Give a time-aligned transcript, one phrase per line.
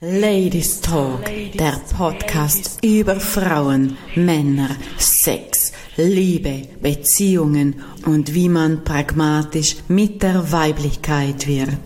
[0.00, 10.20] Ladies Talk, der Podcast über Frauen, Männer, Sex, Liebe, Beziehungen und wie man pragmatisch mit
[10.24, 11.78] der Weiblichkeit wird.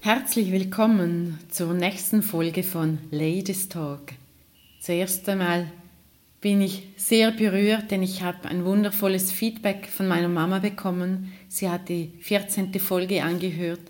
[0.00, 4.14] Herzlich willkommen zur nächsten Folge von Ladies Talk.
[4.80, 5.70] Zuerst einmal
[6.40, 11.30] bin ich sehr berührt, denn ich habe ein wundervolles Feedback von meiner Mama bekommen.
[11.48, 12.72] Sie hat die 14.
[12.80, 13.89] Folge angehört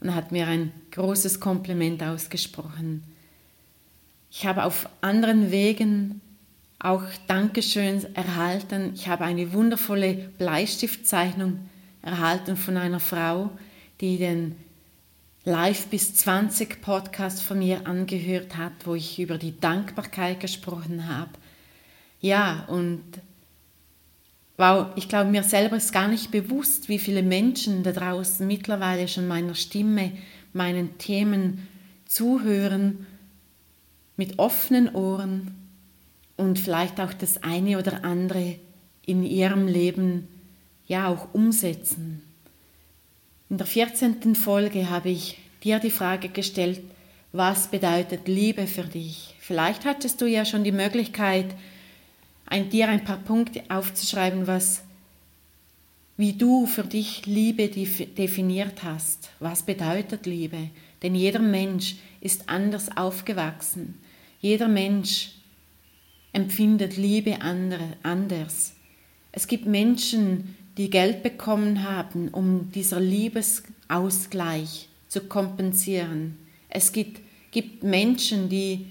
[0.00, 3.02] und hat mir ein großes Kompliment ausgesprochen.
[4.30, 6.20] Ich habe auf anderen Wegen
[6.78, 8.92] auch Dankeschön erhalten.
[8.94, 11.68] Ich habe eine wundervolle Bleistiftzeichnung
[12.02, 13.50] erhalten von einer Frau,
[14.00, 14.54] die den
[15.44, 21.30] Live bis 20 Podcast von mir angehört hat, wo ich über die Dankbarkeit gesprochen habe.
[22.20, 23.02] Ja, und
[24.58, 29.08] wow, ich glaube, mir selber ist gar nicht bewusst, wie viele Menschen da draußen mittlerweile
[29.08, 30.12] schon meiner Stimme,
[30.52, 31.68] meinen Themen
[32.06, 33.06] zuhören
[34.16, 35.54] mit offenen Ohren
[36.36, 38.56] und vielleicht auch das eine oder andere
[39.06, 40.26] in ihrem Leben
[40.86, 42.22] ja auch umsetzen.
[43.48, 44.34] In der 14.
[44.34, 46.80] Folge habe ich dir die Frage gestellt,
[47.32, 49.36] was bedeutet Liebe für dich?
[49.38, 51.46] Vielleicht hattest du ja schon die Möglichkeit,
[52.48, 54.82] ein, dir ein paar Punkte aufzuschreiben, was,
[56.16, 59.30] wie du für dich Liebe definiert hast.
[59.38, 60.70] Was bedeutet Liebe?
[61.02, 64.00] Denn jeder Mensch ist anders aufgewachsen.
[64.40, 65.30] Jeder Mensch
[66.32, 68.74] empfindet Liebe anders.
[69.30, 76.38] Es gibt Menschen, die Geld bekommen haben, um dieser Liebesausgleich zu kompensieren.
[76.68, 78.86] Es gibt, gibt Menschen, die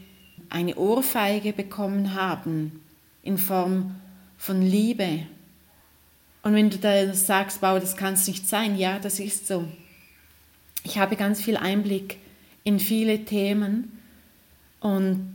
[0.49, 2.81] eine Ohrfeige bekommen haben
[3.27, 3.95] in Form
[4.37, 5.27] von Liebe.
[6.43, 9.67] Und wenn du da sagst, wow, das kann es nicht sein, ja, das ist so.
[10.83, 12.17] Ich habe ganz viel Einblick
[12.63, 13.99] in viele Themen
[14.79, 15.27] und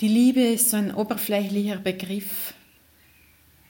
[0.00, 2.54] die Liebe ist so ein oberflächlicher Begriff.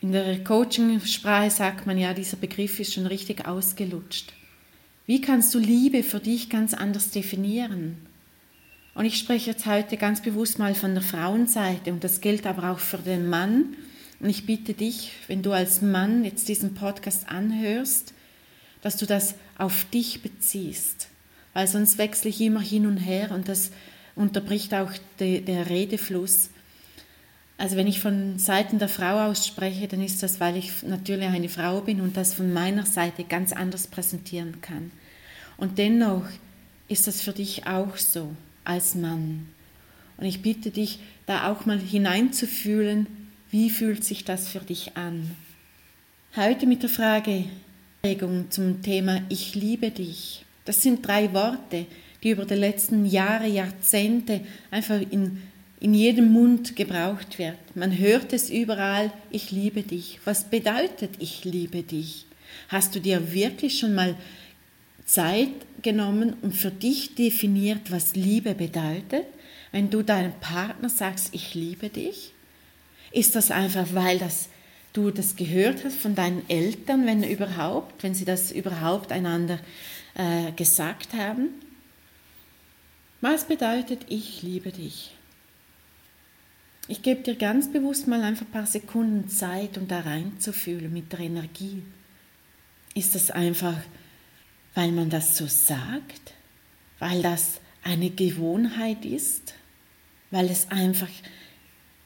[0.00, 4.33] In der Coaching-Sprache sagt man ja, dieser Begriff ist schon richtig ausgelutscht.
[5.06, 8.08] Wie kannst du Liebe für dich ganz anders definieren?
[8.98, 12.73] Und ich spreche jetzt heute ganz bewusst mal von der Frauenseite und das gilt aber
[12.73, 13.77] auch für den Mann.
[14.19, 18.13] Und ich bitte dich, wenn du als Mann jetzt diesen Podcast anhörst,
[18.83, 21.11] dass du das auf dich beziehst,
[21.53, 23.70] weil sonst wechsle ich immer hin und her und das
[24.17, 26.51] unterbricht auch de, der Redefluss.
[27.57, 31.29] Also wenn ich von Seiten der Frau aus spreche, dann ist das, weil ich natürlich
[31.29, 34.91] eine Frau bin und das von meiner Seite ganz anders präsentieren kann.
[35.57, 36.25] Und dennoch
[36.89, 38.35] ist das für dich auch so
[38.68, 39.48] als Mann.
[40.17, 43.06] Und ich bitte dich, da auch mal hineinzufühlen,
[43.51, 45.36] wie fühlt sich das für dich an.
[46.36, 47.45] Heute mit der Frage
[48.51, 50.45] zum Thema Ich liebe dich.
[50.64, 51.86] Das sind drei Worte,
[52.23, 54.40] die über die letzten Jahre, Jahrzehnte
[54.70, 55.42] einfach in,
[55.80, 57.58] in jedem Mund gebraucht wird.
[57.74, 60.20] Man hört es überall, ich liebe dich.
[60.24, 62.27] Was bedeutet ich liebe dich?
[62.68, 64.14] Hast du dir wirklich schon mal
[65.06, 65.52] Zeit
[65.83, 69.27] genommen und für dich definiert, was Liebe bedeutet?
[69.72, 72.33] Wenn du deinem Partner sagst, ich liebe dich,
[73.12, 74.48] ist das einfach, weil das,
[74.92, 79.58] du das gehört hast von deinen Eltern, wenn überhaupt, wenn sie das überhaupt einander
[80.14, 81.48] äh, gesagt haben?
[83.20, 85.14] Was bedeutet ich liebe dich?
[86.86, 91.12] Ich gebe dir ganz bewusst mal einfach ein paar Sekunden Zeit, um da reinzufühlen mit
[91.12, 91.83] der Energie.
[92.94, 93.77] Ist das einfach,
[94.78, 96.34] weil man das so sagt?
[97.00, 99.55] Weil das eine Gewohnheit ist?
[100.30, 101.08] Weil es einfach,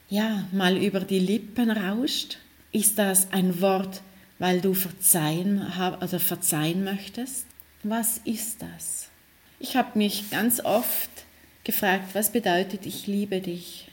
[0.09, 2.39] ja, mal über die Lippen rauscht?
[2.71, 4.01] Ist das ein Wort,
[4.39, 5.61] weil du verzeihen
[6.01, 7.45] oder verzeihen möchtest?
[7.83, 9.09] Was ist das?
[9.59, 11.11] Ich habe mich ganz oft
[11.63, 13.87] gefragt, was bedeutet ich liebe dich?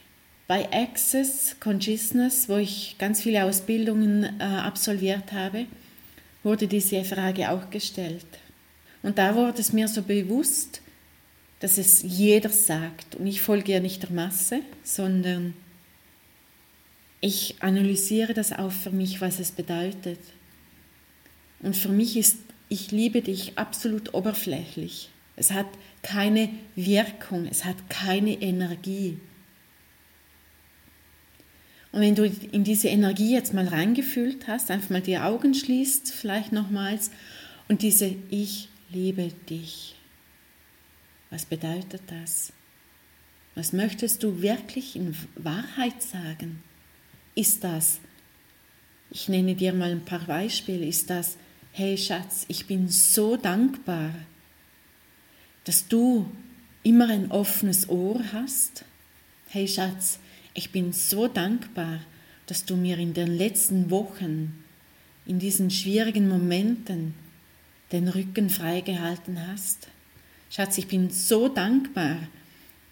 [0.47, 5.67] Bei Access Consciousness, wo ich ganz viele Ausbildungen äh, absolviert habe,
[6.41, 8.25] wurde diese Frage auch gestellt.
[9.03, 10.81] Und da wurde es mir so bewusst,
[11.59, 13.15] dass es jeder sagt.
[13.15, 15.53] Und ich folge ja nicht der Masse, sondern
[17.19, 20.19] ich analysiere das auch für mich, was es bedeutet.
[21.59, 22.37] Und für mich ist
[22.71, 25.09] ich liebe dich absolut oberflächlich.
[25.35, 25.65] Es hat
[26.03, 26.47] keine
[26.77, 29.17] Wirkung, es hat keine Energie.
[31.91, 36.13] Und wenn du in diese Energie jetzt mal reingefühlt hast, einfach mal die Augen schließt,
[36.13, 37.11] vielleicht nochmals,
[37.67, 39.95] und diese Ich liebe dich.
[41.29, 42.51] Was bedeutet das?
[43.55, 46.61] Was möchtest du wirklich in Wahrheit sagen?
[47.35, 47.99] Ist das,
[49.09, 51.37] ich nenne dir mal ein paar Beispiele, ist das,
[51.71, 54.13] hey Schatz, ich bin so dankbar,
[55.63, 56.29] dass du
[56.83, 58.83] immer ein offenes Ohr hast.
[59.47, 60.19] Hey Schatz,
[60.53, 62.01] ich bin so dankbar,
[62.47, 64.63] dass du mir in den letzten Wochen,
[65.25, 67.13] in diesen schwierigen Momenten,
[67.91, 69.87] den Rücken freigehalten hast.
[70.49, 72.17] Schatz, ich bin so dankbar,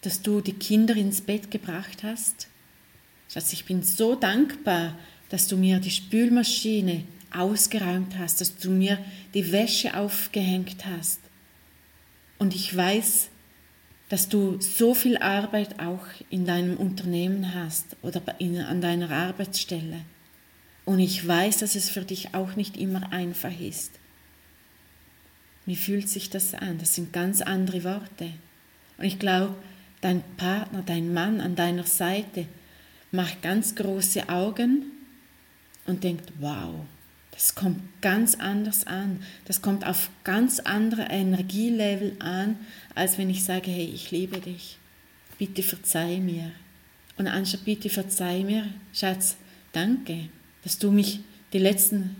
[0.02, 2.48] dass du die Kinder ins Bett gebracht hast.
[3.28, 4.98] Schatz, ich bin so dankbar,
[5.28, 8.98] dass du mir die Spülmaschine ausgeräumt hast, dass du mir
[9.34, 11.20] die Wäsche aufgehängt hast.
[12.38, 13.28] Und ich weiß,
[14.08, 20.00] dass du so viel Arbeit auch in deinem Unternehmen hast oder in, an deiner Arbeitsstelle.
[20.84, 23.99] Und ich weiß, dass es für dich auch nicht immer einfach ist.
[25.70, 26.78] Wie fühlt sich das an?
[26.78, 28.32] Das sind ganz andere Worte.
[28.98, 29.54] Und ich glaube,
[30.00, 32.46] dein Partner, dein Mann an deiner Seite
[33.12, 34.86] macht ganz große Augen
[35.86, 36.74] und denkt, wow,
[37.30, 39.22] das kommt ganz anders an.
[39.44, 42.58] Das kommt auf ganz andere Energielevel an,
[42.96, 44.76] als wenn ich sage, hey, ich liebe dich.
[45.38, 46.50] Bitte verzeih mir.
[47.16, 49.36] Und anstatt bitte verzeih mir, Schatz,
[49.70, 50.30] danke,
[50.64, 51.20] dass du mich
[51.52, 52.16] die letzten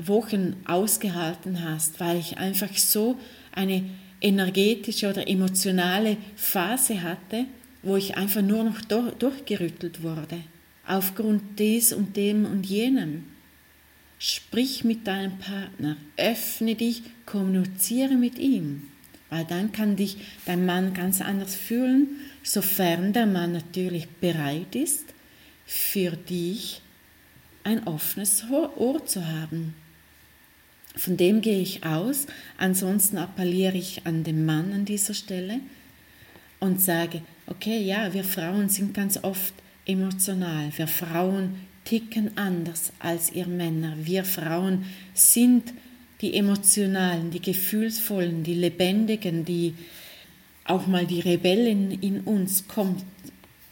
[0.00, 3.18] Wochen ausgehalten hast, weil ich einfach so
[3.52, 3.84] eine
[4.20, 7.46] energetische oder emotionale Phase hatte,
[7.82, 10.38] wo ich einfach nur noch durchgerüttelt wurde,
[10.86, 13.24] aufgrund des und dem und jenem.
[14.18, 18.88] Sprich mit deinem Partner, öffne dich, kommuniziere mit ihm,
[19.28, 22.08] weil dann kann dich dein Mann ganz anders fühlen,
[22.42, 25.04] sofern der Mann natürlich bereit ist,
[25.66, 26.80] für dich
[27.66, 29.74] ein offenes Ohr zu haben.
[30.94, 32.26] Von dem gehe ich aus,
[32.56, 35.60] ansonsten appelliere ich an den Mann an dieser Stelle
[36.60, 39.52] und sage, okay, ja, wir Frauen sind ganz oft
[39.84, 43.94] emotional, wir Frauen ticken anders als ihr Männer.
[43.98, 45.74] Wir Frauen sind
[46.20, 49.74] die emotionalen, die gefühlsvollen, die lebendigen, die
[50.64, 53.04] auch mal die Rebellin in uns kommt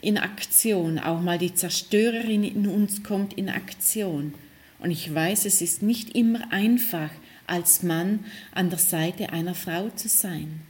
[0.04, 4.34] in Aktion, auch mal die Zerstörerin in uns kommt in Aktion.
[4.78, 7.10] Und ich weiß, es ist nicht immer einfach,
[7.46, 8.20] als Mann
[8.52, 10.60] an der Seite einer Frau zu sein.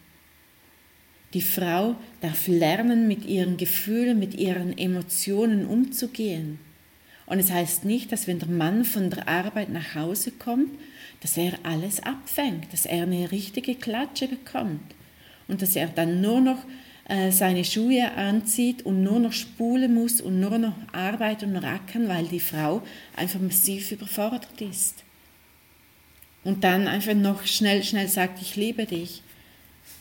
[1.35, 6.61] Die Frau darf lernen, mit ihren Gefühlen, mit ihren Emotionen umzugehen.
[7.27, 10.71] Und es heißt nicht, dass wenn der Mann von der Arbeit nach Hause kommt,
[11.21, 14.95] dass er alles abfängt, dass er eine richtige Klatsche bekommt
[15.49, 16.59] und dass er dann nur noch
[17.06, 22.09] äh, seine Schuhe anzieht und nur noch spulen muss und nur noch arbeiten und rackern,
[22.09, 22.83] weil die Frau
[23.17, 25.05] einfach massiv überfordert ist.
[26.45, 29.23] Und dann einfach noch schnell, schnell sagt, ich liebe dich.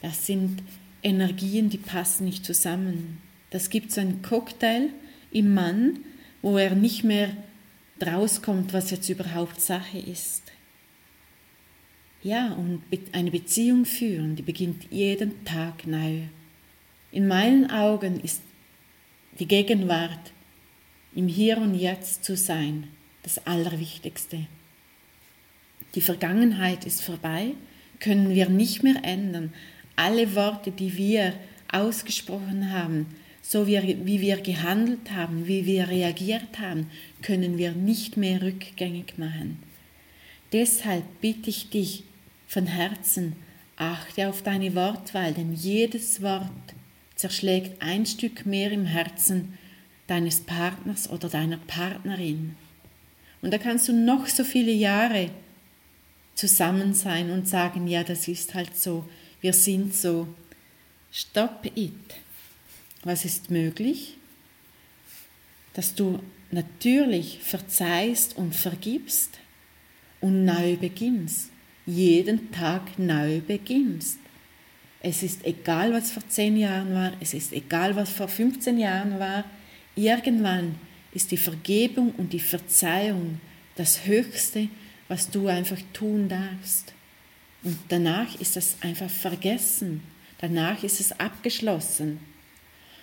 [0.02, 0.62] Das sind
[1.02, 3.22] Energien, die passen nicht zusammen.
[3.50, 4.90] Das gibt so einen Cocktail
[5.32, 6.00] im Mann,
[6.42, 7.30] wo er nicht mehr
[8.06, 10.44] rauskommt, was jetzt überhaupt Sache ist.
[12.22, 16.22] Ja, und eine Beziehung führen, die beginnt jeden Tag neu.
[17.14, 18.42] In meinen Augen ist
[19.38, 20.32] die Gegenwart,
[21.14, 22.88] im Hier und Jetzt zu sein,
[23.22, 24.48] das Allerwichtigste.
[25.94, 27.52] Die Vergangenheit ist vorbei,
[28.00, 29.54] können wir nicht mehr ändern.
[29.96, 31.36] Alle Worte, die wir
[31.72, 33.06] ausgesprochen haben,
[33.44, 36.90] so wie, wir gehandelt haben, wie wir reagiert haben,
[37.22, 39.60] können wir nicht mehr rückgängig machen.
[40.52, 42.06] Deshalb bitte ich dich
[42.48, 43.36] von Herzen,
[43.76, 46.73] achte auf deine Wortwahl, denn jedes Wort
[47.24, 49.58] zerschlägt ein Stück mehr im Herzen
[50.08, 52.58] deines Partners oder deiner Partnerin.
[53.42, 55.30] Und da kannst du noch so viele Jahre
[56.36, 59.08] zusammen sein und sagen, ja, das ist halt so,
[59.40, 60.28] wir sind so.
[61.14, 61.94] Stop it.
[63.06, 64.18] Was ist möglich?
[65.76, 66.20] Dass du
[66.52, 69.40] natürlich verzeihst und vergibst
[70.20, 71.52] und neu beginnst.
[71.86, 74.20] Jeden Tag neu beginnst.
[75.04, 79.20] Es ist egal, was vor zehn Jahren war, es ist egal, was vor 15 Jahren
[79.20, 79.44] war.
[79.96, 80.76] Irgendwann
[81.12, 83.40] ist die Vergebung und die Verzeihung
[83.76, 84.70] das Höchste,
[85.10, 86.94] was du einfach tun darfst.
[87.64, 90.02] Und danach ist das einfach vergessen.
[90.40, 92.20] Danach ist es abgeschlossen.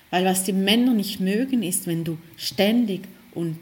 [0.09, 3.03] Weil was die Männer nicht mögen, ist, wenn du ständig
[3.33, 3.59] und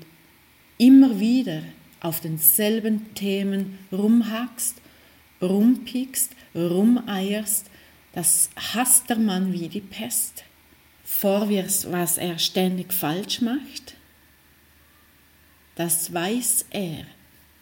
[0.79, 1.63] immer wieder
[2.01, 4.77] auf denselben Themen rumhackst,
[5.43, 7.67] rumpiekst, rumeierst.
[8.19, 10.43] Das hasst der Mann wie die Pest.
[11.05, 13.95] Vorwirfst, was er ständig falsch macht.
[15.77, 17.07] Das weiß er.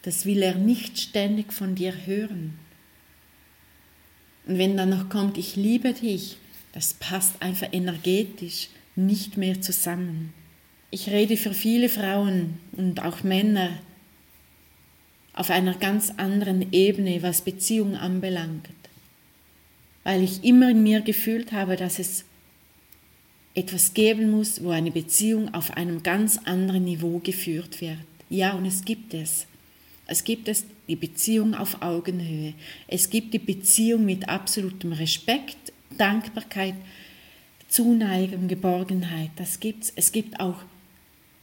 [0.01, 2.57] Das will er nicht ständig von dir hören.
[4.47, 6.37] Und wenn dann noch kommt, ich liebe dich,
[6.71, 10.33] das passt einfach energetisch nicht mehr zusammen.
[10.89, 13.77] Ich rede für viele Frauen und auch Männer
[15.35, 18.67] auf einer ganz anderen Ebene, was Beziehung anbelangt,
[20.07, 22.23] weil ich immer in mir gefühlt habe, dass es
[23.55, 27.97] etwas geben muss, wo eine Beziehung auf einem ganz anderen Niveau geführt wird.
[28.29, 29.47] Ja, und es gibt es.
[30.05, 32.53] Es gibt es die Beziehung auf Augenhöhe.
[32.87, 36.75] Es gibt die Beziehung mit absolutem Respekt, Dankbarkeit,
[37.67, 39.31] Zuneigung, Geborgenheit.
[39.35, 39.91] Das gibt's.
[39.93, 40.63] Es gibt auch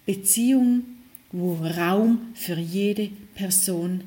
[0.07, 1.01] Beziehungen,
[1.33, 4.05] wo Raum für jede Person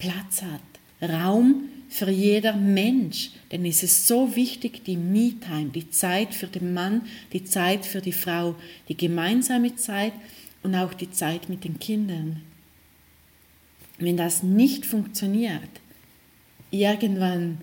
[0.00, 1.10] Platz hat.
[1.12, 3.30] Raum für jeder Mensch.
[3.52, 8.00] Denn es ist so wichtig, die Me-Time, die Zeit für den Mann, die Zeit für
[8.00, 8.56] die Frau,
[8.88, 10.12] die gemeinsame Zeit
[10.62, 12.42] und auch die Zeit mit den Kindern.
[13.98, 15.60] Wenn das nicht funktioniert,
[16.70, 17.58] irgendwann,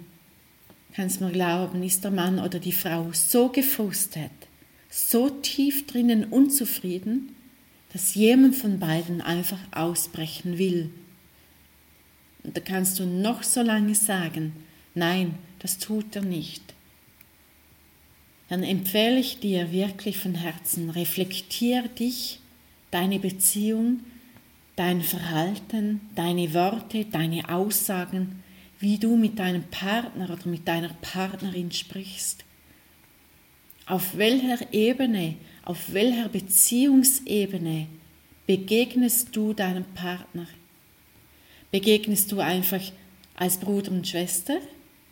[0.94, 4.32] kannst mir glauben, ist der Mann oder die Frau so gefrustet,
[4.90, 7.36] so tief drinnen unzufrieden,
[7.92, 10.90] dass jemand von beiden einfach ausbrechen will.
[12.43, 14.53] Und da kannst du noch so lange sagen,
[14.95, 16.74] nein, das tut er nicht.
[18.50, 22.39] Dann empfehle ich dir wirklich von Herzen, reflektier dich,
[22.89, 24.01] deine Beziehung,
[24.75, 28.43] dein Verhalten, deine Worte, deine Aussagen,
[28.79, 32.43] wie du mit deinem Partner oder mit deiner Partnerin sprichst.
[33.86, 37.88] Auf welcher Ebene, auf welcher Beziehungsebene
[38.48, 40.48] begegnest du deinem Partner?
[41.72, 42.82] Begegnest du einfach
[43.36, 44.58] als Bruder und Schwester?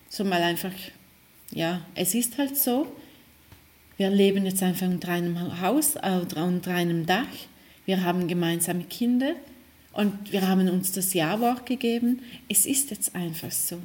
[0.09, 0.73] So mal einfach,
[1.51, 2.87] ja, es ist halt so.
[3.97, 7.27] Wir leben jetzt einfach unter einem Haus, äh, unter einem Dach.
[7.85, 9.35] Wir haben gemeinsame Kinder
[9.93, 12.21] und wir haben uns das Ja-Wort gegeben.
[12.47, 13.79] Es ist jetzt einfach so.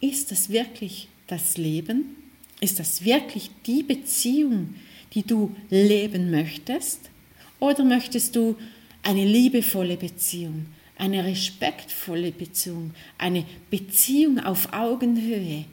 [0.00, 2.16] Ist das wirklich das Leben?
[2.60, 4.74] Ist das wirklich die Beziehung,
[5.14, 7.10] die du leben möchtest?
[7.58, 8.56] Oder möchtest du
[9.02, 10.66] eine liebevolle Beziehung,
[11.00, 15.64] eine respektvolle Beziehung, eine Beziehung auf Augenhöhe,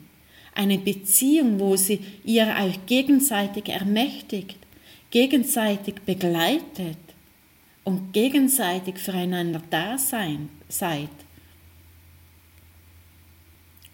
[0.54, 4.56] eine Beziehung, wo sie ihr euch gegenseitig ermächtigt,
[5.10, 6.98] gegenseitig begleitet,
[7.88, 11.08] und gegenseitig füreinander da seid.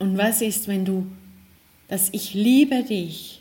[0.00, 1.06] Und was ist, wenn du
[1.86, 3.40] das Ich liebe dich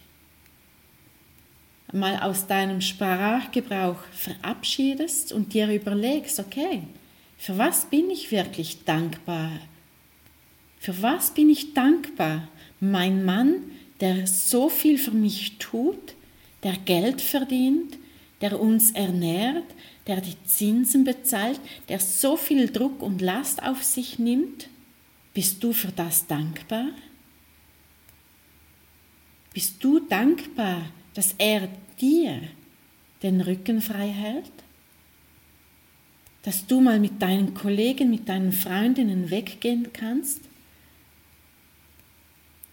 [1.91, 6.83] mal aus deinem Sprachgebrauch verabschiedest und dir überlegst, okay,
[7.43, 9.51] für was bin ich wirklich dankbar?
[10.79, 12.47] Für was bin ich dankbar?
[12.79, 13.69] Mein Mann,
[13.99, 16.15] der so viel für mich tut,
[16.63, 17.97] der Geld verdient,
[18.39, 19.65] der uns ernährt,
[20.07, 21.59] der die Zinsen bezahlt,
[21.89, 24.69] der so viel Druck und Last auf sich nimmt?
[25.33, 26.91] Bist du für das dankbar?
[29.53, 31.67] Bist du dankbar, dass er
[31.99, 32.39] dir
[33.21, 34.62] den Rücken frei hält?
[36.43, 40.41] Dass du mal mit deinen Kollegen, mit deinen Freundinnen weggehen kannst?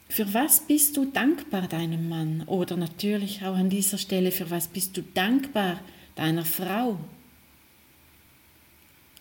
[0.08, 2.42] Für was bist du dankbar deinem Mann?
[2.46, 5.80] Oder natürlich auch an dieser Stelle, für was bist du dankbar
[6.16, 6.98] deiner Frau?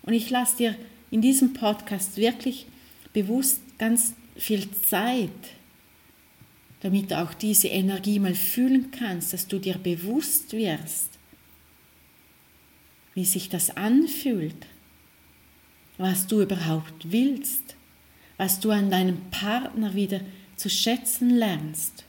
[0.02, 0.76] Und ich lasse dir
[1.12, 2.66] in diesem Podcast wirklich
[3.14, 5.30] bewusst ganz viel Zeit,
[6.82, 11.19] damit du auch diese Energie mal fühlen kannst, dass du dir bewusst wirst,
[13.20, 14.66] wie sich das anfühlt,
[15.98, 17.76] was du überhaupt willst,
[18.38, 20.22] was du an deinem Partner wieder
[20.56, 22.06] zu schätzen lernst.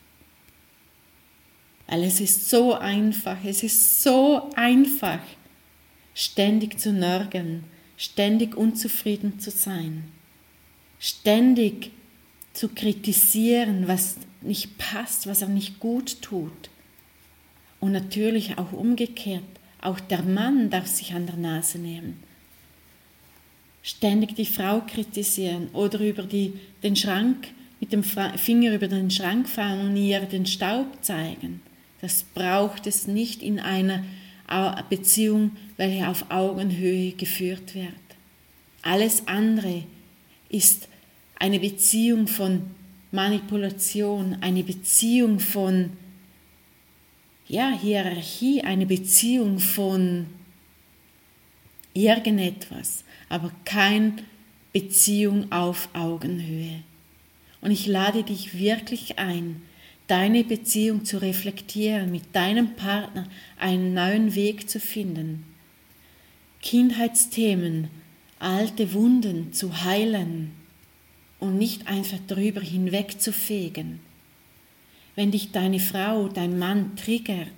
[1.89, 5.19] Weil es ist so einfach, es ist so einfach,
[6.15, 7.65] ständig zu nörgeln,
[7.97, 10.05] ständig unzufrieden zu sein,
[11.01, 11.91] ständig
[12.53, 16.71] zu kritisieren, was nicht passt, was er nicht gut tut.
[17.81, 19.43] Und natürlich auch umgekehrt,
[19.83, 22.23] auch der Mann darf sich an der Nase nehmen.
[23.83, 27.49] Ständig die Frau kritisieren oder über die, den Schrank
[27.81, 31.63] mit dem Finger über den Schrank fahren und ihr den Staub zeigen.
[32.03, 34.05] Das braucht es nicht in einer
[34.91, 37.95] Beziehung, welche auf Augenhöhe geführt wird.
[38.83, 39.85] Alles andere
[40.51, 40.89] ist
[41.39, 42.63] eine Beziehung von
[43.13, 45.91] Manipulation, eine Beziehung von
[47.51, 50.27] ja, Hierarchie, eine Beziehung von
[51.95, 54.15] irgendetwas, aber keine
[54.73, 56.85] Beziehung auf Augenhöhe.
[57.61, 59.63] Und ich lade dich wirklich ein,
[60.07, 63.27] deine Beziehung zu reflektieren, mit deinem Partner
[63.59, 65.45] einen neuen Weg zu finden,
[66.63, 67.89] Kindheitsthemen,
[68.39, 70.53] alte Wunden zu heilen
[71.41, 73.99] und nicht einfach darüber hinweg zu fegen.
[75.21, 77.49] Wenn dich deine Frau, dein Mann triggert,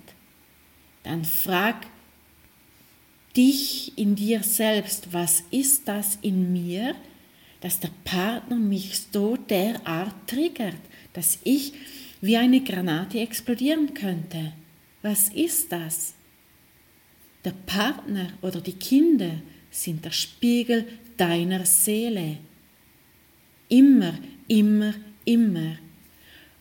[1.03, 1.87] dann frag
[3.37, 6.93] dich in dir selbst, was ist das in mir,
[7.61, 10.75] dass der Partner mich so derart triggert,
[11.13, 11.71] dass ich
[12.19, 14.51] wie eine Granate explodieren könnte.
[15.01, 16.15] Was ist das?
[17.45, 19.41] Der Partner oder die Kinder
[19.71, 22.39] sind der Spiegel deiner Seele.
[23.69, 24.15] Immer,
[24.49, 25.77] immer, immer.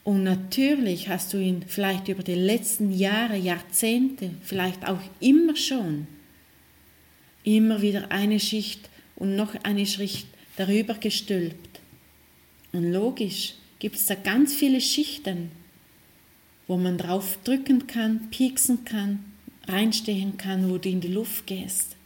[0.05, 6.09] Und natürlich hast du ihn vielleicht über die letzten Jahre, Jahrzehnte, vielleicht auch immer schon,
[7.45, 11.81] immer wieder eine Schicht und noch eine Schicht darüber gestülpt.
[12.73, 15.51] Und logisch gibt es da ganz viele Schichten,
[16.67, 19.25] wo man drauf drücken kann, pieksen kann,
[19.69, 21.97] reinstehen kann, wo du in die Luft gehst.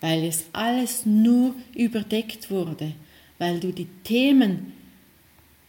[0.00, 2.92] Weil es alles nur überdeckt wurde,
[3.38, 4.72] weil du die Themen,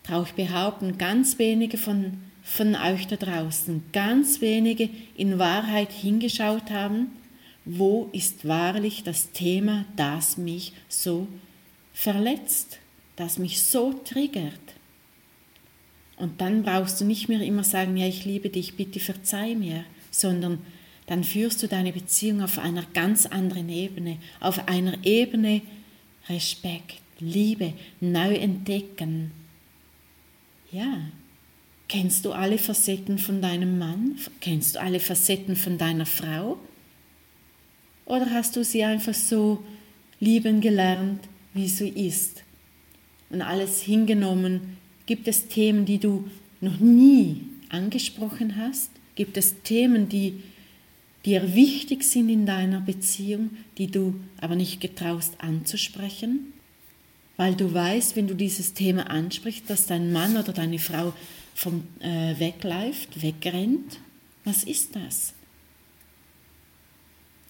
[0.09, 7.11] ich behaupten, ganz wenige von, von euch da draußen, ganz wenige in Wahrheit hingeschaut haben,
[7.65, 11.27] wo ist wahrlich das Thema, das mich so
[11.93, 12.79] verletzt,
[13.15, 14.53] das mich so triggert.
[16.15, 19.83] Und dann brauchst du nicht mehr immer sagen, ja, ich liebe dich, bitte verzeih mir,
[20.09, 20.59] sondern
[21.05, 25.61] dann führst du deine Beziehung auf einer ganz anderen Ebene, auf einer Ebene
[26.29, 29.31] Respekt, Liebe, neu entdecken.
[30.71, 30.99] Ja,
[31.87, 34.17] kennst du alle Facetten von deinem Mann?
[34.41, 36.57] Kennst du alle Facetten von deiner Frau?
[38.05, 39.63] Oder hast du sie einfach so
[40.19, 41.21] lieben gelernt,
[41.53, 42.43] wie sie ist?
[43.29, 44.77] Und alles hingenommen?
[45.05, 48.91] Gibt es Themen, die du noch nie angesprochen hast?
[49.15, 50.43] Gibt es Themen, die
[51.25, 56.53] dir wichtig sind in deiner Beziehung, die du aber nicht getraust anzusprechen?
[57.37, 61.13] Weil du weißt, wenn du dieses Thema ansprichst, dass dein Mann oder deine Frau
[61.53, 63.99] vom, äh, wegläuft, wegrennt.
[64.43, 65.33] Was ist das?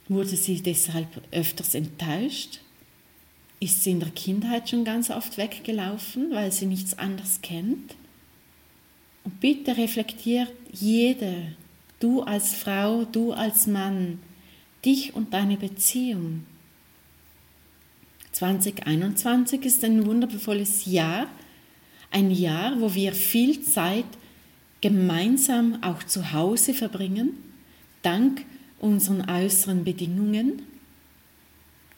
[0.10, 2.60] Wurde sie deshalb öfters enttäuscht?
[3.60, 7.96] Ist sie in der Kindheit schon ganz oft weggelaufen, weil sie nichts anderes kennt?
[9.24, 11.36] Und bitte reflektiert jeder,
[12.00, 14.20] du als Frau, du als Mann,
[14.86, 16.46] dich und deine Beziehung.
[18.38, 21.28] 2021 ist ein wundervolles Jahr,
[22.12, 24.06] ein Jahr, wo wir viel Zeit
[24.80, 27.32] gemeinsam auch zu Hause verbringen,
[28.04, 28.46] dank
[28.80, 30.62] unseren äußeren Bedingungen.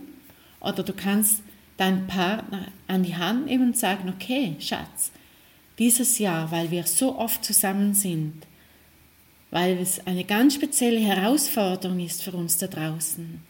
[0.59, 1.41] Oder du kannst
[1.77, 5.11] deinen Partner an die Hand nehmen und sagen, okay, Schatz,
[5.79, 8.33] dieses Jahr, weil wir so oft zusammen sind,
[9.49, 13.41] weil es eine ganz spezielle Herausforderung ist für uns da draußen,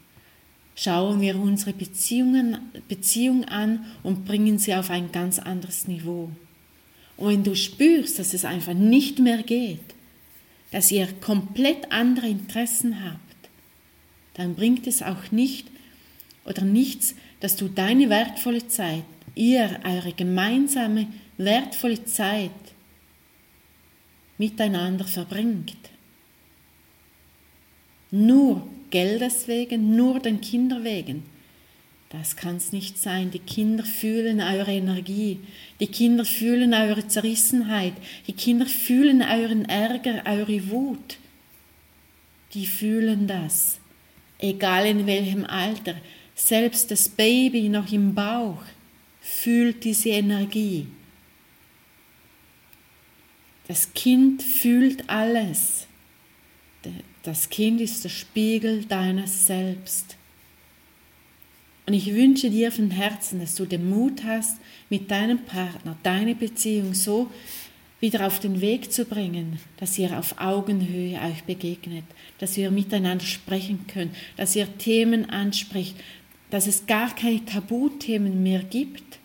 [0.76, 6.30] schauen wir unsere Beziehungen, Beziehung an und bringen sie auf ein ganz anderes Niveau.
[7.18, 9.80] Und wenn du spürst, dass es einfach nicht mehr geht,
[10.70, 13.20] dass ihr komplett andere Interessen habt,
[14.34, 15.66] dann bringt es auch nicht
[16.44, 19.04] oder nichts, dass du deine wertvolle Zeit,
[19.34, 22.50] ihr eure gemeinsame wertvolle Zeit
[24.38, 25.76] miteinander verbringt.
[28.12, 31.24] Nur Geldes wegen, nur den Kindern wegen.
[32.10, 33.30] Das kann es nicht sein.
[33.30, 35.40] Die Kinder fühlen eure Energie.
[35.78, 37.92] Die Kinder fühlen eure Zerrissenheit.
[38.26, 41.18] Die Kinder fühlen euren Ärger, eure Wut.
[42.54, 43.78] Die fühlen das.
[44.38, 45.96] Egal in welchem Alter.
[46.34, 48.62] Selbst das Baby noch im Bauch
[49.20, 50.86] fühlt diese Energie.
[53.66, 55.86] Das Kind fühlt alles.
[57.22, 60.17] Das Kind ist der Spiegel deines Selbst.
[61.88, 64.58] Und ich wünsche dir von Herzen, dass du den Mut hast,
[64.90, 67.30] mit deinem Partner deine Beziehung so
[67.98, 72.04] wieder auf den Weg zu bringen, dass ihr auf Augenhöhe euch begegnet,
[72.40, 75.96] dass ihr miteinander sprechen könnt, dass ihr Themen anspricht,
[76.50, 79.18] dass es gar keine Tabuthemen mehr gibt.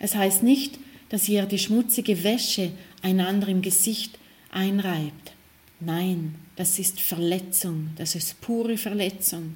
[0.00, 4.18] Es heißt nicht, dass ihr die schmutzige Wäsche einander im Gesicht
[4.50, 5.32] einreibt.
[5.78, 9.54] Nein, das ist Verletzung, das ist pure Verletzung.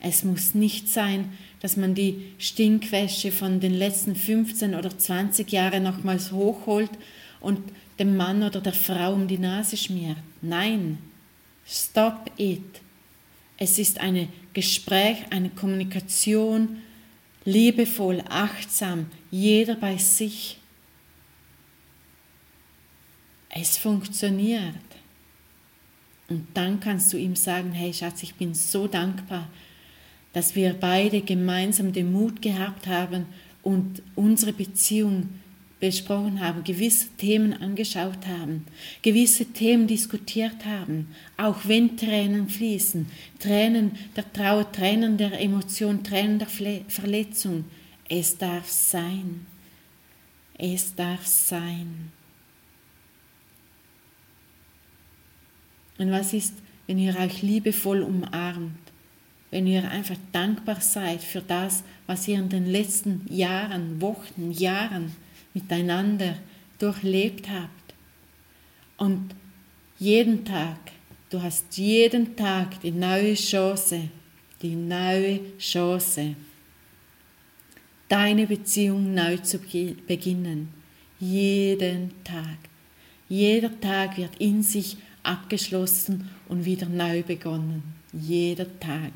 [0.00, 5.82] Es muss nicht sein, dass man die Stinkwäsche von den letzten 15 oder 20 Jahren
[5.82, 6.90] nochmals hochholt
[7.40, 7.60] und
[7.98, 10.16] dem Mann oder der Frau um die Nase schmiert.
[10.40, 10.98] Nein,
[11.66, 12.80] stop it.
[13.58, 16.78] Es ist ein Gespräch, eine Kommunikation,
[17.44, 20.56] liebevoll, achtsam, jeder bei sich.
[23.50, 24.74] Es funktioniert.
[26.30, 29.48] Und dann kannst du ihm sagen, hey Schatz, ich bin so dankbar,
[30.32, 33.26] dass wir beide gemeinsam den Mut gehabt haben
[33.62, 35.28] und unsere Beziehung
[35.80, 38.66] besprochen haben, gewisse Themen angeschaut haben,
[39.02, 43.06] gewisse Themen diskutiert haben, auch wenn Tränen fließen,
[43.38, 47.64] Tränen der Trauer, Tränen der Emotion, Tränen der Verletzung.
[48.08, 49.46] Es darf sein.
[50.58, 52.12] Es darf sein.
[55.96, 56.54] Und was ist,
[56.86, 58.89] wenn ihr euch liebevoll umarmt?
[59.50, 65.12] Wenn ihr einfach dankbar seid für das, was ihr in den letzten Jahren, Wochen, Jahren
[65.54, 66.36] miteinander
[66.78, 67.94] durchlebt habt.
[68.96, 69.34] Und
[69.98, 70.78] jeden Tag,
[71.30, 74.08] du hast jeden Tag die neue Chance,
[74.62, 76.36] die neue Chance,
[78.08, 80.68] deine Beziehung neu zu beginnen.
[81.18, 82.58] Jeden Tag.
[83.28, 87.82] Jeder Tag wird in sich abgeschlossen und wieder neu begonnen.
[88.12, 89.12] Jeder Tag.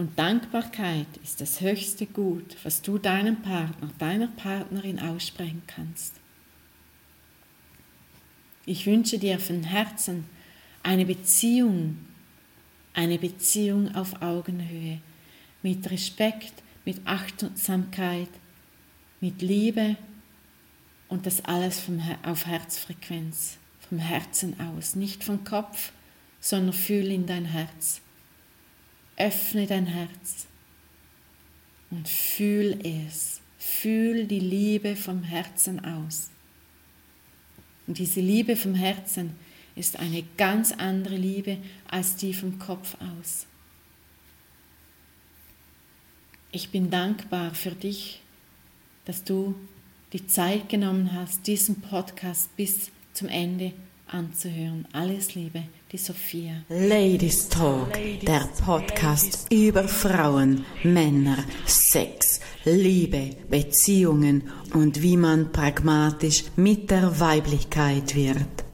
[0.00, 6.14] Und Dankbarkeit ist das höchste Gut, was du deinem Partner, deiner Partnerin aussprechen kannst.
[8.64, 10.24] Ich wünsche dir von Herzen
[10.82, 11.98] eine Beziehung,
[12.94, 15.02] eine Beziehung auf Augenhöhe,
[15.60, 16.54] mit Respekt,
[16.86, 18.30] mit Achtsamkeit,
[19.20, 19.96] mit Liebe
[21.08, 25.92] und das alles vom, auf Herzfrequenz, vom Herzen aus, nicht vom Kopf,
[26.40, 28.00] sondern fühl in dein Herz.
[29.20, 30.46] Öffne dein Herz
[31.90, 33.40] und fühl es.
[33.58, 36.30] Fühl die Liebe vom Herzen aus.
[37.86, 39.36] Und diese Liebe vom Herzen
[39.76, 43.46] ist eine ganz andere Liebe als die vom Kopf aus.
[46.52, 48.22] Ich bin dankbar für dich,
[49.04, 49.54] dass du
[50.14, 53.72] die Zeit genommen hast, diesen Podcast bis zum Ende
[54.12, 54.86] anzuhören.
[54.92, 56.64] Alles Liebe, die Sophia.
[56.68, 57.92] Ladies Talk,
[58.22, 68.14] der Podcast über Frauen, Männer, Sex, Liebe, Beziehungen und wie man pragmatisch mit der Weiblichkeit
[68.14, 68.69] wird.